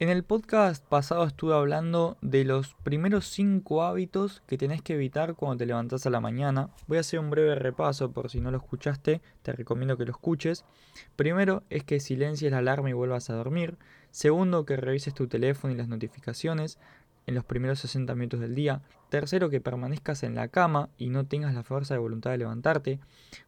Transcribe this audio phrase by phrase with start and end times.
[0.00, 5.34] En el podcast pasado estuve hablando de los primeros 5 hábitos que tenés que evitar
[5.34, 6.70] cuando te levantás a la mañana.
[6.86, 10.12] Voy a hacer un breve repaso por si no lo escuchaste, te recomiendo que lo
[10.12, 10.64] escuches.
[11.16, 13.76] Primero es que silencies la alarma y vuelvas a dormir.
[14.12, 16.78] Segundo, que revises tu teléfono y las notificaciones
[17.26, 18.82] en los primeros 60 minutos del día.
[19.08, 23.00] Tercero, que permanezcas en la cama y no tengas la fuerza de voluntad de levantarte.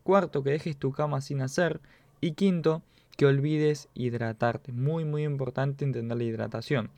[0.02, 1.80] Cuarto, que dejes tu cama sin hacer.
[2.20, 2.82] Y quinto,
[3.20, 4.72] que olvides hidratarte.
[4.72, 6.90] Muy, muy importante entender la hidratación.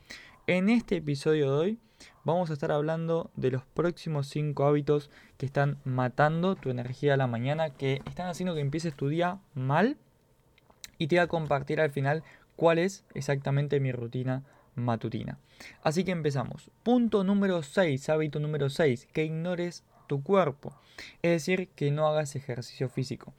[0.47, 1.79] En este episodio de hoy
[2.23, 7.17] vamos a estar hablando de los próximos 5 hábitos que están matando tu energía a
[7.17, 9.97] la mañana, que están haciendo que empieces tu día mal.
[10.97, 12.23] Y te voy a compartir al final
[12.55, 14.45] cuál es exactamente mi rutina
[14.77, 15.41] matutina.
[15.83, 16.71] Así que empezamos.
[16.85, 20.79] Punto número 6, hábito número 6, que ignores tu cuerpo.
[21.23, 23.35] Es decir, que no hagas ejercicio físico.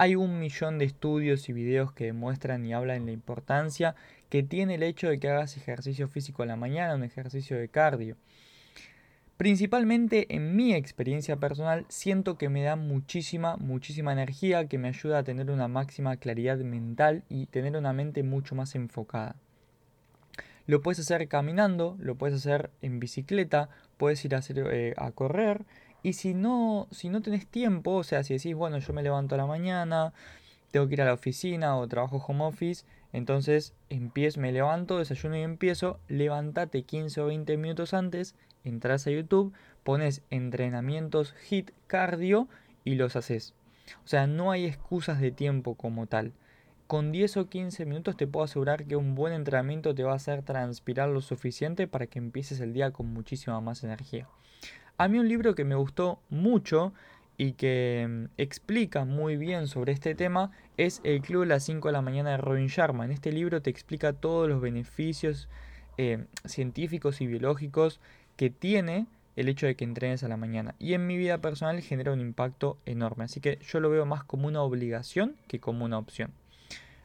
[0.00, 3.96] Hay un millón de estudios y videos que demuestran y hablan de la importancia
[4.28, 7.68] que tiene el hecho de que hagas ejercicio físico en la mañana, un ejercicio de
[7.68, 8.16] cardio.
[9.36, 15.18] Principalmente en mi experiencia personal siento que me da muchísima, muchísima energía, que me ayuda
[15.18, 19.34] a tener una máxima claridad mental y tener una mente mucho más enfocada.
[20.66, 25.64] Lo puedes hacer caminando, lo puedes hacer en bicicleta, puedes ir a, eh, a correr,
[26.02, 29.34] y si no, si no tenés tiempo, o sea, si decís, bueno, yo me levanto
[29.34, 30.12] a la mañana,
[30.70, 35.36] tengo que ir a la oficina o trabajo home office, entonces empiezo, me levanto, desayuno
[35.36, 42.48] y empiezo, levántate 15 o 20 minutos antes, entras a YouTube, pones entrenamientos HIT cardio
[42.84, 43.54] y los haces.
[44.04, 46.32] O sea, no hay excusas de tiempo como tal.
[46.86, 50.16] Con 10 o 15 minutos te puedo asegurar que un buen entrenamiento te va a
[50.16, 54.28] hacer transpirar lo suficiente para que empieces el día con muchísima más energía.
[55.00, 56.92] A mí un libro que me gustó mucho
[57.36, 61.86] y que mm, explica muy bien sobre este tema es El Club de las 5
[61.86, 63.04] de la mañana de Robin Sharma.
[63.04, 65.48] En este libro te explica todos los beneficios
[65.98, 68.00] eh, científicos y biológicos
[68.36, 70.74] que tiene el hecho de que entrenes a la mañana.
[70.80, 73.22] Y en mi vida personal genera un impacto enorme.
[73.22, 76.32] Así que yo lo veo más como una obligación que como una opción.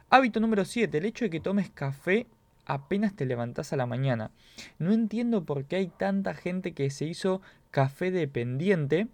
[0.09, 0.97] Hábito número 7.
[0.97, 2.25] El hecho de que tomes café
[2.66, 4.31] apenas te levantas a la mañana.
[4.79, 7.41] No entiendo por qué hay tanta gente que se hizo
[7.73, 9.07] café dependiente,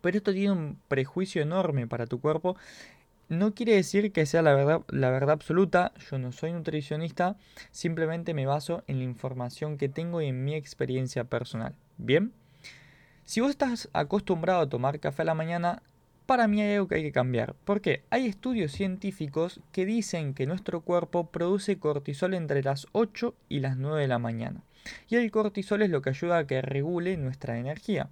[0.00, 2.56] pero esto tiene un prejuicio enorme para tu cuerpo.
[3.28, 7.36] No quiere decir que sea la verdad, la verdad absoluta, yo no soy nutricionista,
[7.70, 11.76] simplemente me baso en la información que tengo y en mi experiencia personal.
[11.98, 12.32] Bien,
[13.24, 15.82] si vos estás acostumbrado a tomar café a la mañana,
[16.26, 17.54] para mí hay algo que hay que cambiar.
[17.64, 23.60] Porque hay estudios científicos que dicen que nuestro cuerpo produce cortisol entre las 8 y
[23.60, 24.64] las 9 de la mañana.
[25.08, 28.08] Y el cortisol es lo que ayuda a que regule nuestra energía.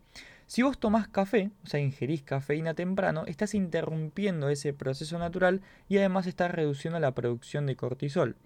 [0.47, 5.99] Si vos tomás café, o sea, ingerís cafeína temprano, estás interrumpiendo ese proceso natural y
[5.99, 8.37] además estás reduciendo la producción de cortisol.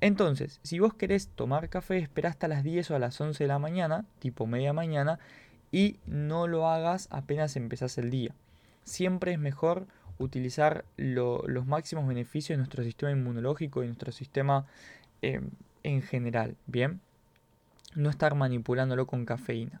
[0.00, 3.48] Entonces, si vos querés tomar café, espera hasta las 10 o a las 11 de
[3.48, 5.18] la mañana, tipo media mañana,
[5.70, 8.34] y no lo hagas apenas empezás el día
[8.90, 9.86] siempre es mejor
[10.18, 14.66] utilizar los máximos beneficios de nuestro sistema inmunológico y nuestro sistema
[15.22, 15.40] eh,
[15.82, 17.00] en general, ¿bien?
[17.94, 19.80] No estar manipulándolo con cafeína.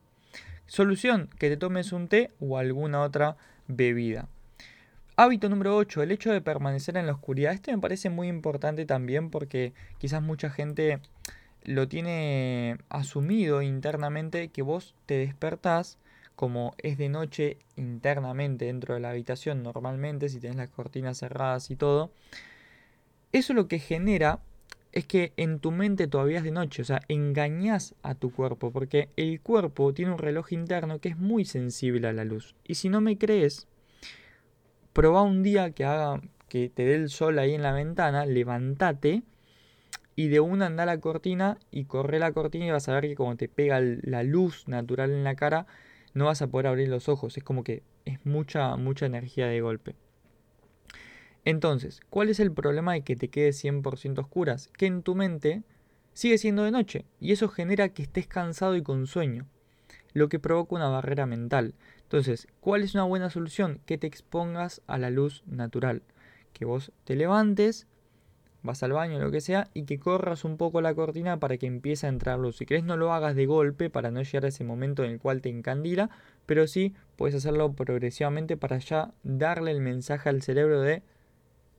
[0.66, 4.28] Solución, que te tomes un té o alguna otra bebida.
[5.16, 7.52] Hábito número 8, el hecho de permanecer en la oscuridad.
[7.52, 11.00] Este me parece muy importante también porque quizás mucha gente
[11.64, 15.98] lo tiene asumido internamente que vos te despertás
[16.36, 21.70] como es de noche internamente dentro de la habitación normalmente, si tienes las cortinas cerradas
[21.70, 22.12] y todo,
[23.32, 24.40] eso lo que genera
[24.92, 28.72] es que en tu mente todavía es de noche, o sea, engañas a tu cuerpo,
[28.72, 32.54] porque el cuerpo tiene un reloj interno que es muy sensible a la luz.
[32.66, 33.68] Y si no me crees,
[34.92, 39.22] probá un día que haga que te dé el sol ahí en la ventana, levántate
[40.16, 43.14] y de una anda la cortina y corre la cortina y vas a ver que
[43.14, 45.66] como te pega la luz natural en la cara,
[46.12, 47.36] no vas a poder abrir los ojos.
[47.38, 49.94] Es como que es mucha, mucha energía de golpe.
[51.44, 54.68] Entonces, ¿cuál es el problema de que te quedes 100% oscuras?
[54.76, 55.62] Que en tu mente
[56.12, 59.46] sigue siendo de noche y eso genera que estés cansado y con sueño,
[60.12, 61.74] lo que provoca una barrera mental.
[62.02, 63.80] Entonces, ¿cuál es una buena solución?
[63.86, 66.02] Que te expongas a la luz natural.
[66.52, 67.86] Que vos te levantes,
[68.62, 71.66] vas al baño, lo que sea, y que corras un poco la cortina para que
[71.66, 72.56] empiece a entrar luz.
[72.56, 75.20] Si querés no lo hagas de golpe para no llegar a ese momento en el
[75.20, 76.10] cual te encandila,
[76.46, 81.02] pero sí puedes hacerlo progresivamente para ya darle el mensaje al cerebro de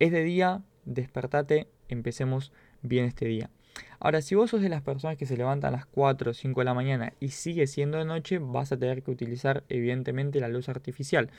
[0.01, 2.51] es de día, despertate, empecemos
[2.81, 3.51] bien este día.
[3.99, 6.59] Ahora, si vos sos de las personas que se levantan a las 4 o 5
[6.59, 10.47] de la mañana y sigue siendo de noche, vas a tener que utilizar evidentemente la
[10.47, 11.29] luz artificial.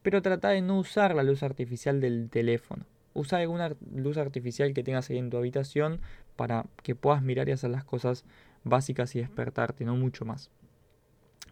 [0.00, 2.86] Pero trata de no usar la luz artificial del teléfono.
[3.12, 6.00] Usa alguna luz artificial que tengas ahí en tu habitación
[6.36, 8.24] para que puedas mirar y hacer las cosas
[8.64, 10.50] básicas y despertarte, no mucho más.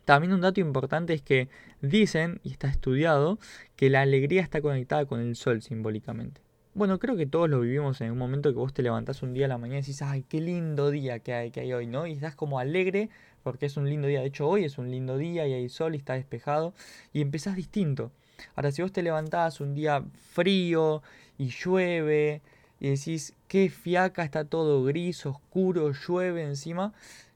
[0.08, 1.50] También un dato importante es que
[1.82, 3.38] dicen, y está estudiado,
[3.76, 6.40] que la alegría está conectada con el sol simbólicamente.
[6.72, 9.44] Bueno, creo que todos lo vivimos en un momento que vos te levantás un día
[9.44, 12.06] a la mañana y decís, ay, qué lindo día que hay, que hay hoy, ¿no?
[12.06, 13.10] Y estás como alegre
[13.42, 14.20] porque es un lindo día.
[14.20, 16.72] De hecho, hoy es un lindo día y hay sol y está despejado
[17.12, 18.10] y empezás distinto.
[18.54, 20.02] Ahora, si vos te levantás un día
[20.32, 21.02] frío
[21.36, 22.40] y llueve
[22.80, 26.94] y decís, qué fiaca, está todo gris, oscuro, llueve encima,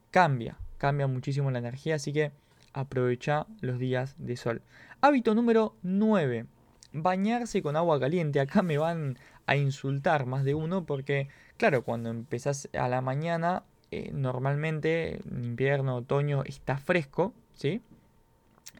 [0.09, 2.31] cambia, cambia muchísimo la energía, así que
[2.73, 4.61] aprovecha los días de sol.
[5.01, 6.45] Hábito número 9.
[6.91, 8.39] Bañarse con agua caliente.
[8.39, 11.27] Acá me van a insultar más de uno porque,
[11.57, 17.81] claro, cuando empezás a la mañana, eh, normalmente en invierno, otoño, está fresco, ¿sí?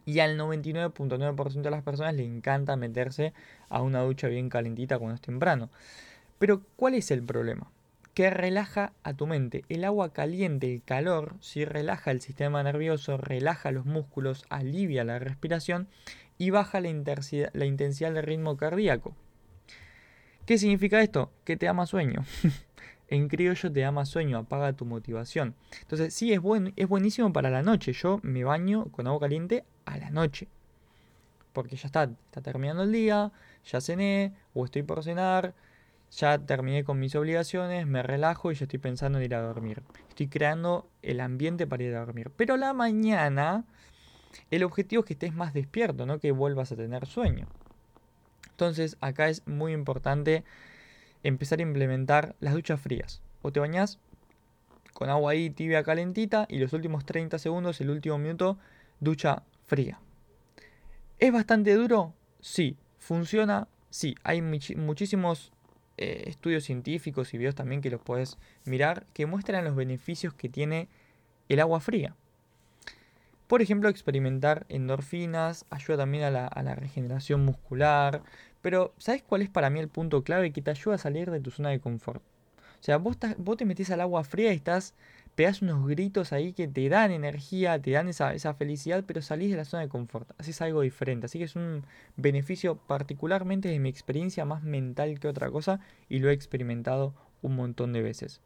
[0.05, 3.33] Y al 99.9% de las personas le encanta meterse
[3.69, 5.69] a una ducha bien calentita cuando es temprano.
[6.39, 7.72] Pero, ¿cuál es el problema?
[8.13, 9.65] Que relaja a tu mente.
[9.69, 15.19] El agua caliente, el calor, si relaja el sistema nervioso, relaja los músculos, alivia la
[15.19, 15.87] respiración
[16.37, 19.15] y baja la intensidad, la intensidad del ritmo cardíaco.
[20.45, 21.31] ¿Qué significa esto?
[21.45, 22.23] Que te más sueño.
[23.07, 25.55] en criollo te más sueño, apaga tu motivación.
[25.81, 27.93] Entonces, sí, es, buen, es buenísimo para la noche.
[27.93, 30.47] Yo me baño con agua caliente a la noche.
[31.53, 33.31] Porque ya está, está terminando el día,
[33.65, 35.53] ya cené o estoy por cenar,
[36.17, 39.81] ya terminé con mis obligaciones, me relajo y ya estoy pensando en ir a dormir.
[40.09, 42.31] Estoy creando el ambiente para ir a dormir.
[42.35, 43.65] Pero la mañana,
[44.51, 47.47] el objetivo es que estés más despierto, no que vuelvas a tener sueño.
[48.51, 50.43] Entonces, acá es muy importante
[51.23, 53.21] empezar a implementar las duchas frías.
[53.41, 53.99] O te bañas
[54.93, 58.59] con agua ahí tibia calentita y los últimos 30 segundos, el último minuto,
[58.99, 59.99] ducha fría.
[61.17, 62.13] ¿Es bastante duro?
[62.39, 62.77] Sí.
[62.99, 63.67] ¿Funciona?
[63.89, 64.15] Sí.
[64.23, 65.52] Hay muchísimos
[66.03, 70.49] eh, estudios científicos y videos también que los puedes mirar que muestran los beneficios que
[70.49, 70.89] tiene
[71.47, 72.15] el agua fría.
[73.47, 78.21] Por ejemplo, experimentar endorfinas ayuda también a la, a la regeneración muscular.
[78.61, 81.39] Pero, ¿sabes cuál es para mí el punto clave que te ayuda a salir de
[81.39, 82.21] tu zona de confort?
[82.83, 84.93] O sea, vos, te metes al agua fría y estás
[85.35, 89.51] pegas unos gritos ahí que te dan energía, te dan esa, esa felicidad, pero salís
[89.51, 91.27] de la zona de confort, haces algo diferente.
[91.27, 91.85] Así que es un
[92.17, 97.55] beneficio particularmente de mi experiencia más mental que otra cosa y lo he experimentado un
[97.55, 98.41] montón de veces.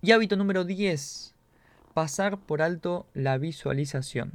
[0.00, 1.34] Y hábito número 10,
[1.92, 4.32] pasar por alto la visualización.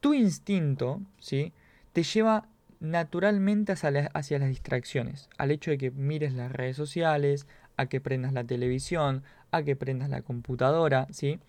[0.00, 1.52] Tu instinto, ¿sí?
[1.92, 2.48] Te lleva
[2.84, 7.46] naturalmente hacia, las distracciones, al hecho de que mires las redes sociales,
[7.76, 11.40] a que prendas la televisión, a que prendas la computadora, ¿sí?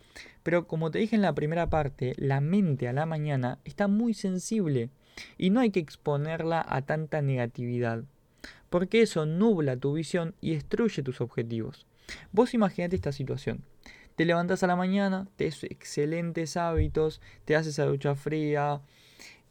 [0.43, 4.13] Pero como te dije en la primera parte, la mente a la mañana está muy
[4.13, 4.89] sensible
[5.37, 8.03] y no hay que exponerla a tanta negatividad,
[8.69, 11.85] porque eso nubla tu visión y destruye tus objetivos.
[12.31, 13.63] Vos imaginate esta situación.
[14.15, 18.79] Te levantas a la mañana, te excelentes hábitos, te haces esa ducha fría,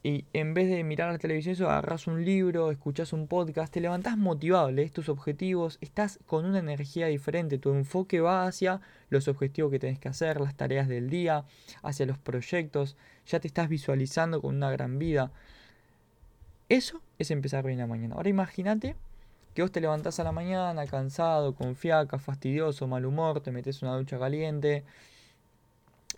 [0.07, 3.81] y en vez de mirar la televisión, eso, agarras un libro, escuchas un podcast, te
[3.81, 9.29] levantás motivado, lees tus objetivos, estás con una energía diferente, tu enfoque va hacia los
[9.29, 11.47] objetivos que tenés que hacer, las tareas del día,
[11.83, 15.33] hacia los proyectos, ya te estás visualizando con una gran vida.
[16.69, 18.15] Eso es empezar bien la mañana.
[18.17, 18.97] Ahora imagínate
[19.55, 23.81] que vos te levantás a la mañana cansado, con fiaca, fastidioso, mal humor, te metes
[23.81, 24.85] una ducha caliente,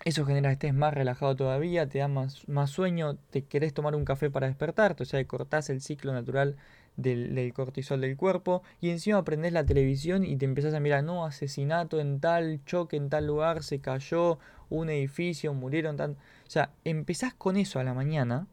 [0.07, 4.05] eso genera estés más relajado todavía, te da más, más sueño, te querés tomar un
[4.05, 6.55] café para despertarte, o sea, cortás el ciclo natural
[6.95, 11.25] del, cortisol del cuerpo y encima prendés la televisión y te empezás a mirar, no,
[11.25, 16.11] asesinato en tal, choque en tal lugar, se cayó un edificio, murieron tan...
[16.11, 18.47] O sea, empezás con eso a la mañana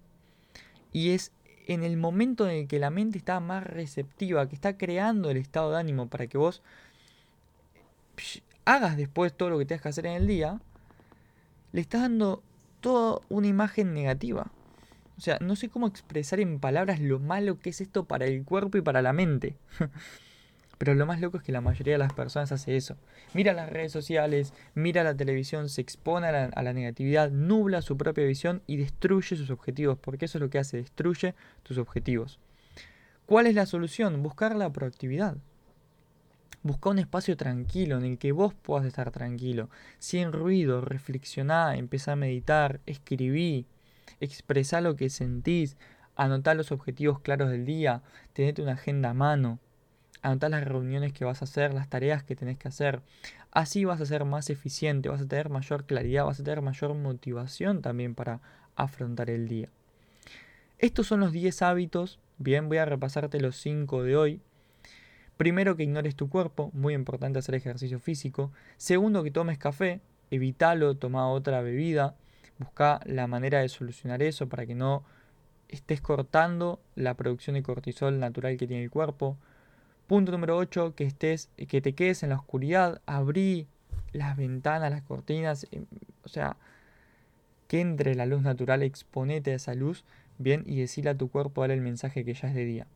[0.90, 1.30] y es
[1.68, 5.36] en el momento en el que la mente está más receptiva, que está creando el
[5.36, 6.62] estado de ánimo para que vos
[8.64, 10.60] hagas después todo lo que tengas que hacer en el día,
[11.74, 12.40] le estás dando
[12.80, 14.46] toda una imagen negativa.
[15.18, 18.44] O sea, no sé cómo expresar en palabras lo malo que es esto para el
[18.44, 19.56] cuerpo y para la mente.
[20.78, 22.96] Pero lo más loco es que la mayoría de las personas hace eso.
[23.32, 27.82] Mira las redes sociales, mira la televisión, se expone a la, a la, negatividad, nubla
[27.82, 29.98] su propia visión y destruye sus objetivos.
[29.98, 32.38] Porque eso es lo que hace, destruye tus objetivos.
[33.26, 34.22] ¿Cuál es la solución?
[34.22, 35.38] Buscar la proactividad.
[36.64, 42.12] Busca un espacio tranquilo en el que vos puedas estar tranquilo, sin ruido, reflexioná, empezá
[42.12, 43.66] a meditar, escribí,
[44.18, 45.76] expresá lo que sentís,
[46.16, 48.02] anotá los objetivos claros del día,
[48.32, 49.60] tenete una agenda a mano,
[50.22, 53.02] anotá las reuniones que vas a hacer, las tareas que tenés que hacer.
[53.52, 56.94] Así vas a ser más eficiente, vas a tener mayor claridad, vas a tener mayor
[56.94, 58.40] motivación también para
[58.74, 59.68] afrontar el día.
[60.78, 64.40] Estos son los 10 hábitos Bien, voy a repasarte los 5 de hoy.
[65.36, 68.52] Primero, que ignores tu cuerpo, muy importante hacer ejercicio físico.
[68.76, 70.00] Segundo, que tomes café,
[70.30, 72.14] evítalo, toma otra bebida.
[72.58, 75.04] Busca la manera de solucionar eso para que no
[75.68, 79.36] estés cortando la producción de cortisol natural que tiene el cuerpo.
[80.06, 83.66] Punto número 8, que estés, que te quedes en la oscuridad, abrí
[84.12, 85.86] las ventanas, las cortinas, em,
[86.24, 86.56] o sea,
[87.68, 90.04] que entre la luz natural, exponete a esa luz,
[90.38, 92.86] bien, y decirle a tu cuerpo, dale el mensaje que ya es de día.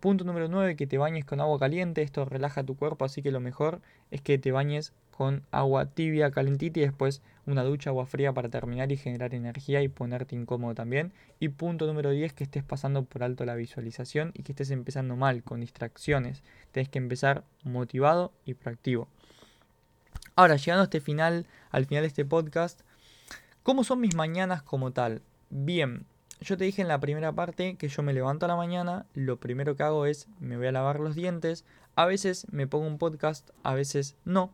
[0.00, 3.30] Punto número 9, que te bañes con agua caliente, esto relaja tu cuerpo, así que
[3.30, 3.80] lo mejor
[4.10, 8.48] es que te bañes con agua tibia, calentita y después una ducha agua fría para
[8.48, 11.12] terminar y generar energía y ponerte incómodo también.
[11.40, 15.16] Y punto número 10, que estés pasando por alto la visualización y que estés empezando
[15.16, 16.42] mal, con distracciones.
[16.70, 19.08] Tienes que empezar motivado y proactivo.
[20.36, 22.82] Ahora, llegando a este final, al final de este podcast,
[23.64, 25.22] ¿cómo son mis mañanas como tal?
[25.50, 26.06] Bien,
[26.40, 29.38] yo te dije en la primera parte que yo me levanto a la mañana, lo
[29.38, 31.64] primero que hago es me voy a lavar los dientes,
[31.96, 34.52] a veces me pongo un podcast, a veces no,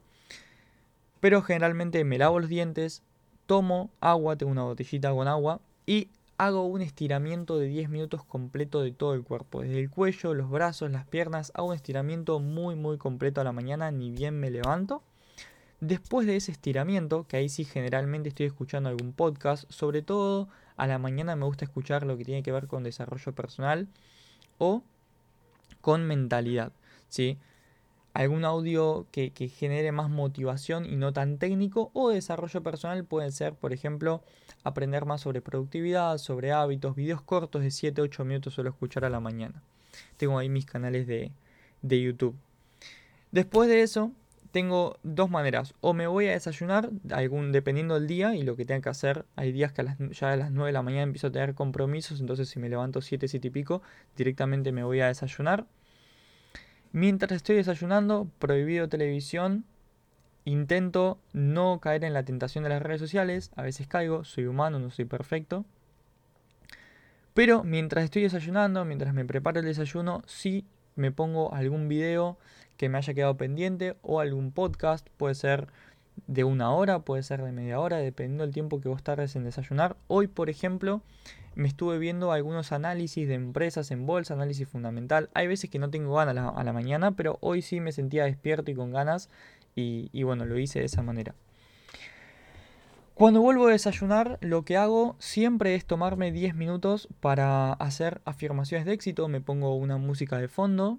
[1.21, 3.03] pero generalmente me lavo los dientes,
[3.47, 8.83] tomo agua, tengo una botellita con agua y hago un estiramiento de 10 minutos completo
[8.83, 12.75] de todo el cuerpo, desde el cuello, los brazos, las piernas, hago un estiramiento muy
[12.75, 15.03] muy completo a la mañana, ni bien me levanto.
[15.81, 20.87] Después de ese estiramiento, que ahí sí generalmente estoy escuchando algún podcast, sobre todo a
[20.87, 23.89] la mañana me gusta escuchar lo que tiene que ver con desarrollo personal
[24.59, 24.83] o
[25.81, 26.73] con mentalidad,
[27.09, 27.39] ¿sí?
[28.13, 33.55] Algún audio que, genere más motivación y no tan técnico o desarrollo personal puede ser,
[33.55, 34.23] por ejemplo,
[34.63, 39.21] aprender más sobre productividad, sobre hábitos, videos cortos de 7-8 minutos suelo escuchar a la
[39.21, 39.63] mañana.
[40.17, 41.33] Tengo ahí mis canales de,
[41.83, 42.37] de YouTube.
[43.33, 44.13] Después de eso,
[44.55, 45.75] tengo dos maneras.
[45.81, 49.25] O me voy a desayunar, algún, dependiendo del día y lo que tenga que hacer.
[49.35, 52.49] Hay días que ya a las 9 de la mañana empiezo a tener compromisos, entonces
[52.49, 53.83] si me levanto 7, 7 y pico,
[54.17, 55.67] directamente me voy a desayunar.
[56.93, 59.65] Mientras estoy desayunando, prohibido televisión.
[60.45, 63.51] Intento no caer en la tentación de las redes sociales.
[63.57, 65.65] A veces caigo, soy humano, no soy perfecto.
[67.33, 72.39] Pero mientras estoy desayunando, mientras me preparo el desayuno, sí me pongo algún video
[72.77, 75.69] que me haya quedado pendiente o algún podcast, puede ser
[76.27, 79.45] de una hora, puede ser de media hora, dependiendo del tiempo que vos tardes en
[79.45, 79.97] desayunar.
[80.07, 81.03] Hoy, por ejemplo,
[81.55, 85.31] me estuve viendo algunos análisis de empresas en bolsa, análisis fundamental.
[85.35, 88.71] Hay veces que no tengo ganas a la, mañana, pero hoy sí me sentía despierto
[88.71, 89.31] y con ganas
[89.75, 91.35] y, y bueno, lo hice de esa manera.
[93.15, 98.87] Cuando vuelvo a desayunar, lo que hago siempre es tomarme 10 minutos para hacer afirmaciones
[98.87, 99.29] de éxito.
[99.29, 100.99] Me pongo una música de fondo,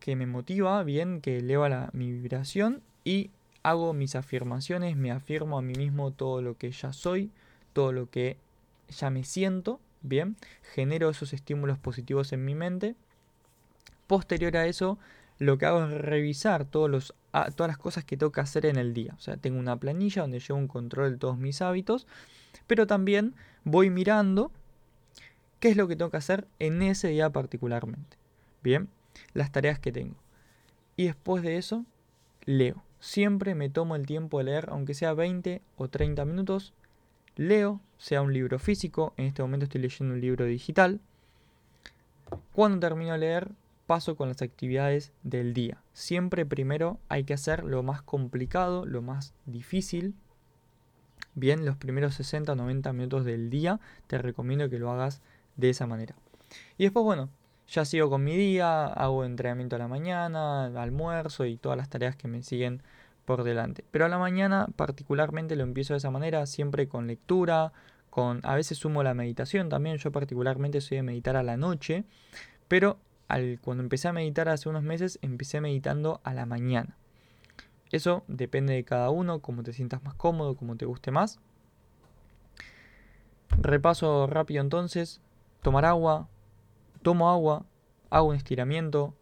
[0.00, 3.30] que me motiva, bien, que eleva mi vibración y
[3.62, 7.30] hago mis afirmaciones, me afirmo a mí mismo todo lo que ya soy,
[7.72, 8.36] todo lo que
[8.88, 10.36] ya me siento, bien,
[10.74, 12.96] genero esos estímulos positivos en mi mente.
[14.06, 14.98] Posterior a eso,
[15.38, 17.14] lo que hago es revisar todos los,
[17.54, 19.14] todas las cosas que tengo que hacer en el día.
[19.16, 22.06] O sea, tengo una planilla donde llevo un control de todos mis hábitos,
[22.66, 24.50] pero también voy mirando
[25.60, 28.16] qué es lo que tengo que hacer en ese día particularmente.
[28.62, 28.88] Bien,
[29.34, 30.16] las tareas que tengo.
[30.96, 31.84] Y después de eso,
[32.44, 32.82] leo.
[33.00, 36.74] Siempre me tomo el tiempo de leer, aunque sea 20 o 30 minutos.
[37.36, 41.00] Leo, sea un libro físico, en este momento estoy leyendo un libro digital.
[42.52, 43.50] Cuando termino de leer,
[43.86, 45.82] paso con las actividades del día.
[45.94, 50.14] Siempre primero hay que hacer lo más complicado, lo más difícil.
[51.34, 55.22] Bien, los primeros 60 o 90 minutos del día te recomiendo que lo hagas
[55.56, 56.14] de esa manera.
[56.78, 57.30] Y después, bueno,
[57.70, 62.16] ya sigo con mi día, hago entrenamiento a la mañana, almuerzo y todas las tareas
[62.16, 62.82] que me siguen
[63.24, 63.84] por delante.
[63.92, 67.72] Pero a la mañana particularmente lo empiezo de esa manera, siempre con lectura,
[68.10, 72.02] con a veces sumo la meditación también, yo particularmente soy de meditar a la noche,
[72.66, 72.98] pero
[73.28, 76.96] al, cuando empecé a meditar hace unos meses, empecé meditando a la mañana.
[77.92, 81.38] Eso depende de cada uno, cómo te sientas más cómodo, cómo te guste más.
[83.50, 85.20] Repaso rápido entonces,
[85.62, 86.28] tomar agua,
[87.02, 87.64] tomo agua,
[88.10, 89.14] hago un estiramiento,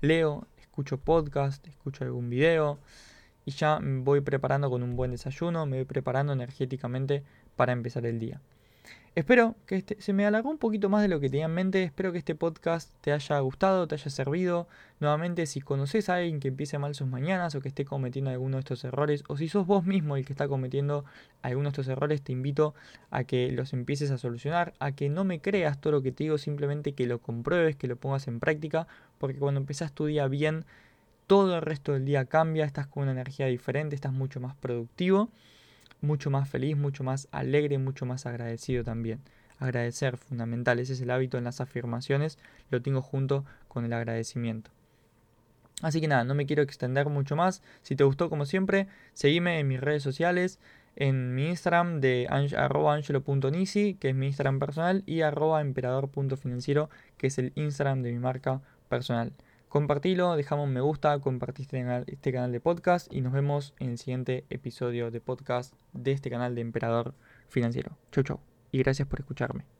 [0.00, 2.78] leo, escucho podcast, escucho algún video
[3.44, 7.24] y ya me voy preparando con un buen desayuno, me voy preparando energéticamente
[7.56, 8.40] para empezar el día.
[9.16, 11.82] Espero que este, se me alargó un poquito más de lo que tenía en mente.
[11.82, 14.68] Espero que este podcast te haya gustado, te haya servido.
[15.00, 18.58] Nuevamente, si conoces a alguien que empiece mal sus mañanas o que esté cometiendo alguno
[18.58, 21.06] de estos errores, o si sos vos mismo el que está cometiendo
[21.40, 22.74] alguno de estos errores, te invito
[23.10, 26.24] a que los empieces a solucionar, a que no me creas todo lo que te
[26.24, 30.28] digo, simplemente que lo compruebes, que lo pongas en práctica, porque cuando empezás tu día
[30.28, 30.66] bien,
[31.26, 35.30] todo el resto del día cambia, estás con una energía diferente, estás mucho más productivo
[36.06, 39.20] mucho más feliz, mucho más alegre, mucho más agradecido también.
[39.58, 40.78] agradecer, fundamental.
[40.78, 42.38] Ese es el hábito en las afirmaciones,
[42.70, 44.70] lo tengo junto con el agradecimiento.
[45.82, 47.62] Así que nada, no me quiero extender mucho más.
[47.82, 50.58] Si te gustó, como siempre, seguime en mis redes sociales,
[50.96, 57.38] en mi Instagram de angelo.nisi, que es mi Instagram personal, y arroba emperador.financiero, que es
[57.38, 59.32] el Instagram de mi marca personal.
[59.68, 63.98] Compartilo, dejame un me gusta, compartiste este canal de podcast y nos vemos en el
[63.98, 67.14] siguiente episodio de podcast de este canal de Emperador
[67.48, 67.96] Financiero.
[68.12, 69.75] Chau chau y gracias por escucharme.